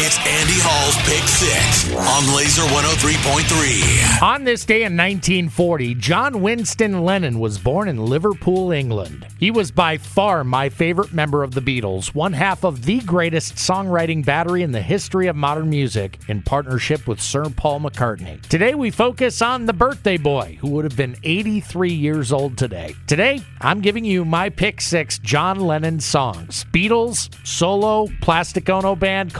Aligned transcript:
It's 0.00 0.16
Andy 0.18 0.54
Hall's 0.62 0.94
Pick 1.08 1.26
Six 1.26 1.92
on 1.92 2.36
Laser 2.36 2.62
103.3. 2.62 4.22
On 4.22 4.44
this 4.44 4.64
day 4.64 4.84
in 4.84 4.96
1940, 4.96 5.96
John 5.96 6.40
Winston 6.40 7.04
Lennon 7.04 7.40
was 7.40 7.58
born 7.58 7.88
in 7.88 7.96
Liverpool, 7.96 8.70
England. 8.70 9.26
He 9.40 9.50
was 9.50 9.72
by 9.72 9.98
far 9.98 10.44
my 10.44 10.68
favorite 10.68 11.12
member 11.12 11.42
of 11.42 11.50
the 11.50 11.60
Beatles, 11.60 12.14
one 12.14 12.32
half 12.32 12.62
of 12.62 12.84
the 12.84 13.00
greatest 13.00 13.56
songwriting 13.56 14.24
battery 14.24 14.62
in 14.62 14.70
the 14.70 14.80
history 14.80 15.26
of 15.26 15.34
modern 15.34 15.68
music, 15.68 16.20
in 16.28 16.42
partnership 16.42 17.08
with 17.08 17.20
Sir 17.20 17.46
Paul 17.50 17.80
McCartney. 17.80 18.40
Today 18.42 18.76
we 18.76 18.92
focus 18.92 19.42
on 19.42 19.66
the 19.66 19.72
birthday 19.72 20.16
boy, 20.16 20.58
who 20.60 20.70
would 20.70 20.84
have 20.84 20.96
been 20.96 21.16
83 21.24 21.90
years 21.90 22.30
old 22.30 22.56
today. 22.56 22.94
Today, 23.08 23.40
I'm 23.60 23.80
giving 23.80 24.04
you 24.04 24.24
my 24.24 24.48
pick 24.48 24.80
six 24.80 25.18
John 25.18 25.58
Lennon 25.58 25.98
songs 25.98 26.66
Beatles, 26.72 27.34
solo, 27.44 28.06
Plastic 28.20 28.70
Ono 28.70 28.94
Band, 28.94 29.34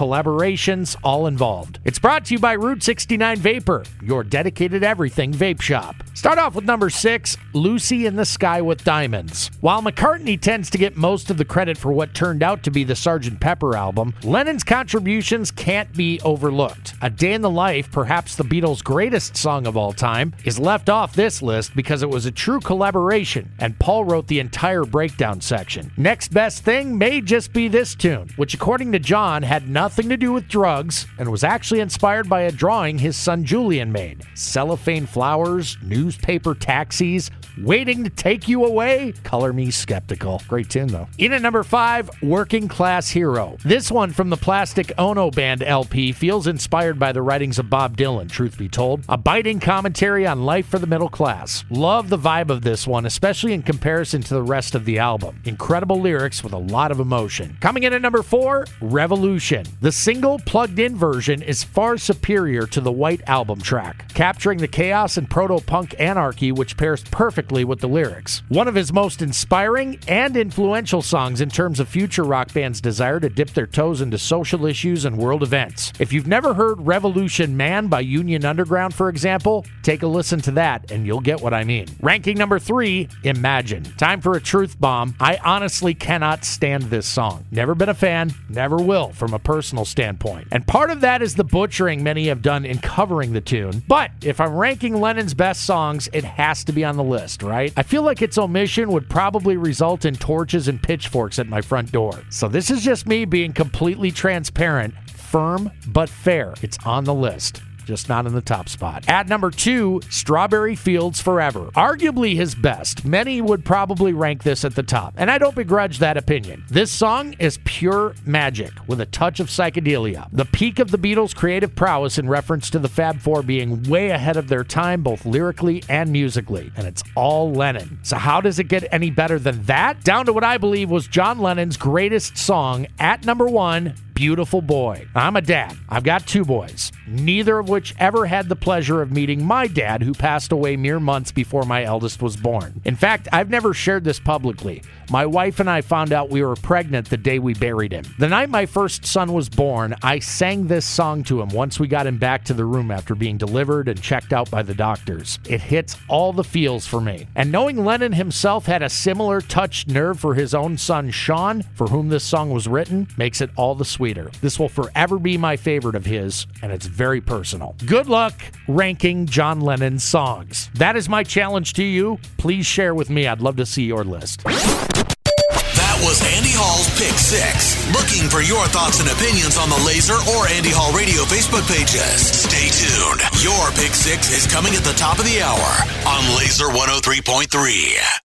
all 1.03 1.27
involved. 1.27 1.79
It's 1.85 1.99
brought 1.99 2.25
to 2.27 2.35
you 2.35 2.41
by 2.41 2.55
Route 2.55 2.83
69 2.83 3.37
Vapor, 3.37 3.85
your 4.03 4.25
dedicated 4.25 4.83
everything 4.83 5.33
vape 5.33 5.61
shop. 5.61 5.97
Start 6.19 6.41
off 6.41 6.57
with 6.57 6.65
number 6.65 6.91
six, 6.91 7.37
Lucy 7.53 8.05
in 8.05 8.17
the 8.17 8.25
Sky 8.25 8.61
with 8.61 8.83
Diamonds. 8.83 9.53
While 9.61 9.83
McCartney 9.83 10.39
tends 10.39 10.69
to 10.71 10.77
get 10.77 10.97
most 10.97 11.31
of 11.31 11.37
the 11.37 11.45
credit 11.45 11.79
for 11.79 11.93
what 11.93 12.13
turned 12.13 12.43
out 12.43 12.65
to 12.65 12.73
be 12.73 12.83
the 12.83 12.95
Sgt. 12.95 13.39
Pepper 13.39 13.77
album, 13.77 14.13
Lennon's 14.25 14.65
contributions 14.65 15.53
can't 15.53 15.93
be 15.97 16.21
overlooked. 16.23 16.95
A 17.03 17.09
Day 17.09 17.35
in 17.35 17.41
the 17.41 17.49
Life, 17.49 17.93
perhaps 17.93 18.35
the 18.35 18.43
Beatles' 18.43 18.83
greatest 18.83 19.37
song 19.37 19.69
of 19.69 19.77
all 19.77 19.93
time, 19.93 20.35
is 20.45 20.59
left 20.59 20.89
off 20.91 21.15
this 21.15 21.41
list 21.41 21.77
because 21.77 22.03
it 22.03 22.11
was 22.11 22.27
a 22.27 22.33
true 22.33 22.59
collaboration, 22.59 23.53
and 23.61 23.79
Paul 23.79 24.05
wrote 24.05 24.27
the 24.27 24.41
entire 24.41 24.83
breakdown 24.83 25.41
section. 25.41 25.93
Next 25.97 26.33
best 26.35 26.65
thing 26.65 26.99
may 26.99 27.21
just 27.21 27.53
be 27.53 27.69
this 27.69 27.95
tune, 27.95 28.29
which, 28.35 28.55
according 28.55 28.91
to 28.91 28.99
John, 28.99 29.45
had 29.45 29.69
nothing 29.69 30.09
to 30.09 30.17
do 30.17 30.33
with 30.33 30.49
drugs 30.49 31.07
and 31.17 31.31
was 31.31 31.45
actually 31.45 31.79
inspired 31.79 32.29
by 32.29 32.41
a 32.41 32.51
drawing 32.51 32.99
his 32.99 33.17
son 33.17 33.45
Julian 33.45 33.93
made. 33.93 34.25
Cellophane 34.35 35.07
flowers, 35.07 35.79
newspaper 36.09 36.55
taxis, 36.55 37.31
waiting 37.59 38.03
to 38.03 38.09
take 38.09 38.49
you 38.49 38.65
away? 38.65 39.13
Color 39.25 39.53
me 39.53 39.71
skeptical. 39.71 40.41
Great 40.49 40.71
tune, 40.71 40.87
though. 40.87 41.07
In 41.19 41.35
at 41.35 41.43
number 41.43 41.63
five, 41.63 42.09
Working 42.23 42.67
Class 42.67 43.11
Hero. 43.11 43.59
This 43.63 43.91
one 43.91 44.11
from 44.11 44.31
the 44.31 44.39
Plastic 44.39 44.91
Ono 44.97 45.31
Band 45.31 45.63
LP 45.63 46.13
feels 46.13 46.47
inspired 46.47 46.99
by 46.99 47.13
the 47.13 47.21
writings 47.21 47.59
of 47.59 47.69
Bob 47.69 47.95
Dylan, 47.95 48.31
truth 48.31 48.57
be 48.57 48.71
told. 48.71 49.05
A 49.11 49.19
biting 49.19 49.61
commentary 49.61 50.27
on 50.27 50.47
life 50.47 50.67
for 50.67 50.79
the 50.79 50.87
middle 50.87 51.11
class. 51.11 51.63
Love 51.69 52.09
the 52.09 52.17
vibe 52.17 52.49
of 52.49 52.63
this 52.63 52.87
one, 52.87 53.05
especially 53.05 53.53
in 53.53 53.63
comparison 53.63 54.23
to 54.23 54.33
the 54.33 54.43
rest 54.43 54.75
of 54.75 54.87
the 54.87 54.99
album. 54.99 55.39
Incredible 55.45 56.01
lyrics 56.01 56.43
with 56.43 56.55
a 56.55 56.59
lot 56.59 56.91
of 56.91 57.01
emotion. 57.01 57.59
Coming 57.61 57.83
in 57.83 57.93
at 57.93 58.01
number 58.01 58.23
four, 58.23 58.65
Revolution. 58.81 59.67
The 59.83 59.93
single 59.93 60.39
plugged 60.39 60.79
in 60.79 60.97
version 60.97 61.43
is 61.43 61.63
far 61.63 61.99
superior 61.99 62.67
to 62.69 62.81
the 62.81 62.91
white 62.93 63.21
album 63.27 63.61
track, 63.61 64.11
capturing 64.15 64.57
the 64.59 64.69
chaos 64.69 65.19
and 65.19 65.29
proto 65.29 65.59
punk 65.61 65.88
anarchy 65.99 66.53
which 66.53 66.77
pairs 66.77 67.03
perfectly 67.05 67.65
with 67.65 67.81
the 67.81 67.89
lyrics. 67.89 68.43
One 68.49 68.69
of 68.69 68.75
his 68.75 68.93
most 68.93 69.23
inspiring 69.23 69.99
and 70.09 70.37
influential 70.37 71.03
songs 71.03 71.41
in 71.41 71.51
terms 71.51 71.81
of 71.81 71.89
future 71.89 72.25
rock 72.25 72.53
bands' 72.53 72.81
desire 72.81 73.21
to 73.21 73.29
dip 73.29 73.51
their 73.51 73.67
toes 73.67 74.01
into 74.01 74.19
social 74.19 74.67
issues 74.67 75.05
and 75.05 75.19
world 75.19 75.43
events. 75.43 75.93
If 75.99 76.13
you've 76.13 76.27
never 76.27 76.55
heard 76.55 76.87
Revolution 76.87 77.57
Man 77.57 77.89
by 77.89 78.01
Union 78.01 78.45
Underground, 78.45 78.95
for 78.95 79.09
example, 79.09 79.65
take 79.83 80.03
a 80.03 80.07
listen 80.07 80.41
to 80.43 80.51
that 80.53 80.91
and 80.91 81.07
you'll 81.07 81.21
get 81.21 81.41
what 81.41 81.55
I 81.55 81.65
mean. 81.65 81.87
Ranking 82.01 82.37
number 82.37 82.59
three, 82.59 83.09
Imagine. 83.25 83.85
Time 83.97 84.21
for 84.21 84.37
a 84.37 84.41
truth 84.41 84.81
bomb. 84.81 85.15
I 85.21 85.39
honestly 85.45 85.95
cannot 85.95 86.45
stand 86.45 86.85
this 86.85 87.07
song. 87.07 87.45
Never 87.51 87.75
been 87.75 87.89
a 87.89 87.95
fan, 87.95 88.33
never 88.49 88.77
will 88.77 89.11
from 89.11 89.35
a 89.35 89.39
personal 89.39 89.85
standpoint. 89.85 90.49
And 90.51 90.67
part 90.67 90.91
of 90.91 91.01
that 91.03 91.23
is 91.23 91.35
the 91.35 91.45
butchering 91.45 92.03
many 92.03 92.29
have 92.29 92.43
done 92.43 92.65
in 92.65 92.79
covering 92.79 93.33
the 93.33 93.41
tune. 93.41 93.83
But 93.87 94.11
if 94.23 94.41
I'm 94.41 94.55
ranking 94.55 95.01
Lennon's 95.01 95.35
best 95.35 95.65
songs, 95.65 95.78
it 96.13 96.25
has 96.25 96.65
to 96.65 96.73
be 96.73 96.85
on 96.85 96.97
the 96.97 97.05
list, 97.05 97.43
right? 97.43 97.73
I 97.77 97.83
feel 97.83 98.03
like 98.03 98.23
its 98.23 98.39
omission 98.39 98.91
would 98.91 99.09
probably 99.09 99.57
result 99.57 100.05
in 100.05 100.15
torches 100.15 100.69
and 100.69 100.83
pitchforks 100.83 101.39
at 101.39 101.47
my 101.47 101.61
front 101.61 101.93
door. 101.93 102.21
So 102.31 102.49
this 102.49 102.71
is 102.71 102.83
just 102.83 103.07
me 103.07 103.25
being 103.25 103.53
completely 103.53 104.11
transparent, 104.11 104.95
firm 105.11 105.71
but 105.87 106.09
fair. 106.09 106.55
It's 106.63 106.79
on 106.85 107.05
the 107.05 107.15
list 107.15 107.63
just 107.89 108.11
not 108.11 108.27
in 108.27 108.35
the 108.35 108.43
top 108.43 108.69
spot. 108.69 109.09
At 109.09 109.29
number 109.29 109.51
two, 109.51 110.03
Strawberry 110.11 110.77
Fields 110.77 111.23
Forever. 111.23 111.71
Arguably 111.75 112.37
his 112.37 112.55
best. 112.55 113.03
Many 113.03 113.41
would 113.41 113.65
probably 113.65 114.13
rank 114.13 114.43
this 114.43 114.63
at 114.63 114.75
the 114.75 114.83
top, 114.83 115.15
and 115.17 115.31
I 115.31 115.39
don't 115.39 115.57
begrudge 115.57 115.99
that 116.01 116.19
opinion. 116.19 116.65
This 116.69 116.93
song 116.93 117.35
is 117.39 117.59
pure 117.65 118.15
magic 118.27 118.73
with 118.87 119.01
a 119.01 119.07
touch 119.07 119.41
of 119.41 119.47
psychedelia. 119.49 120.29
The 120.33 120.45
peak 120.45 120.81
of 120.81 120.91
the 120.91 120.99
Beatles' 120.99 121.35
creative 121.35 121.75
prowess 121.75 122.19
in 122.19 122.29
reference 122.29 122.69
to 122.71 122.79
the 122.79 122.91
Fab 122.91 123.21
Four 123.21 123.43
being 123.43 123.83
way 123.85 124.11
ahead 124.11 124.37
of 124.37 124.49
their 124.49 124.65
time, 124.65 125.03
both 125.03 125.25
lyrically 125.25 125.83
and 125.89 126.13
musically, 126.13 126.71
and 126.77 126.87
it's 126.87 127.03
all 127.15 127.51
Lennon. 127.51 128.01
So, 128.03 128.19
how 128.19 128.43
does 128.43 128.59
it 128.59 128.69
get 128.69 128.85
any 128.93 129.11
better 129.11 129.39
than 129.39 129.63
that? 129.65 130.05
Down 130.05 130.27
to 130.27 130.35
what 130.35 130.45
I 130.45 130.59
believe 130.59 130.91
was 130.91 131.09
John 131.09 131.39
Lennon's 131.39 131.79
greatest 131.79 132.37
song 132.37 132.87
at 132.99 133.25
number 133.25 133.47
one 133.47 133.95
beautiful 134.19 134.61
boy. 134.61 135.07
I'm 135.15 135.37
a 135.37 135.41
dad. 135.41 135.77
I've 135.89 136.03
got 136.03 136.27
two 136.27 136.45
boys, 136.45 136.91
neither 137.07 137.57
of 137.57 137.69
which 137.69 137.95
ever 138.01 138.27
had 138.27 138.49
the 138.49 138.57
pleasure 138.57 139.01
of 139.01 139.13
meeting 139.13 139.47
my 139.47 139.69
dad, 139.69 140.03
who 140.03 140.13
passed 140.13 140.51
away 140.51 140.77
mere 140.77 140.99
months 140.99 141.31
before 141.31 141.63
my 141.63 141.85
eldest 141.85 142.21
was 142.21 142.37
born. 142.37 142.83
In 142.85 142.97
fact, 142.97 143.29
I've 143.33 143.49
never 143.49 143.73
shared 143.73 144.03
this 144.03 144.19
publicly. 144.19 144.83
My 145.09 145.25
wife 145.25 145.61
and 145.61 145.71
I 145.71 145.83
found 145.83 146.13
out 146.13 146.31
we 146.31 146.43
were 146.43 146.57
pregnant 146.57 147.09
the 147.09 147.17
day 147.17 147.39
we 147.39 147.55
buried 147.55 147.93
him. 147.93 148.05
The 148.19 148.29
night 148.29 148.51
my 148.51 148.67
first 148.67 149.07
son 149.07 149.33
was 149.33 149.49
born, 149.49 149.95
I 150.03 150.19
sang 150.19 150.67
this 150.67 150.85
song 150.85 151.23
to 151.25 151.41
him 151.41 151.51
once 151.51 151.79
we 151.79 151.87
got 151.87 152.09
him 152.09 152.19
back 152.19 152.45
to 152.47 152.55
the 152.55 152.65
room 152.65 152.91
after 152.91 153.15
being 153.15 153.39
delivered 153.39 153.87
and 153.87 154.03
checked 154.03 154.33
out 154.33 154.51
by 154.51 154.65
the 154.65 154.75
doctors. 154.75 155.39
It 155.49 155.61
hits 155.61 155.97
all 156.09 156.33
the 156.33 156.43
feels 156.43 156.89
for 156.89 157.01
me. 157.01 157.29
And 157.37 157.53
knowing 157.53 157.85
Lennon 157.85 158.13
himself 158.13 158.67
had 158.67 158.83
a 158.83 158.91
similar 158.91 159.41
touched 159.41 159.87
nerve 159.87 160.19
for 160.19 160.35
his 160.35 160.55
own 160.55 160.77
son 160.77 161.13
Sean, 161.13 161.63
for 161.75 161.87
whom 161.87 162.09
this 162.09 162.25
song 162.25 162.51
was 162.51 162.67
written, 162.67 163.07
makes 163.17 163.41
it 163.41 163.51
all 163.55 163.77
the 163.77 163.85
sweeter. 163.85 164.08
This 164.15 164.59
will 164.59 164.69
forever 164.69 165.19
be 165.19 165.37
my 165.37 165.57
favorite 165.57 165.95
of 165.95 166.07
his, 166.07 166.47
and 166.63 166.73
it's 166.73 166.87
very 166.87 167.21
personal. 167.21 167.75
Good 167.87 168.07
luck 168.09 168.35
ranking 168.67 169.27
John 169.27 169.61
Lennon's 169.61 170.05
songs. 170.05 170.71
That 170.75 170.97
is 170.97 171.09
my 171.09 171.23
challenge 171.25 171.75
to 171.75 171.85
you. 171.85 172.19
Please 172.39 172.67
share 172.67 172.95
with 172.95 173.11
me. 173.11 173.27
I'd 173.27 173.41
love 173.41 173.57
to 173.57 173.67
see 173.67 173.85
your 173.85 174.05
list. 174.05 174.45
That 174.45 175.99
was 176.03 176.23
Andy 176.37 176.55
Hall's 176.55 176.89
Pick 176.99 177.19
Six. 177.19 177.77
Looking 177.93 178.31
for 178.31 178.41
your 178.41 178.65
thoughts 178.69 179.01
and 179.01 179.09
opinions 179.11 179.59
on 179.59 179.69
the 179.69 179.81
Laser 179.87 180.19
or 180.35 180.49
Andy 180.49 180.71
Hall 180.71 180.93
Radio 180.95 181.23
Facebook 181.25 181.67
pages. 181.67 182.27
Stay 182.27 182.71
tuned. 182.71 183.21
Your 183.43 183.71
Pick 183.75 183.95
Six 183.95 184.31
is 184.31 184.47
coming 184.47 184.75
at 184.75 184.83
the 184.83 184.95
top 184.95 185.19
of 185.19 185.25
the 185.25 185.43
hour 185.43 185.71
on 186.07 186.23
Laser 186.39 186.67
103.3. 186.71 188.19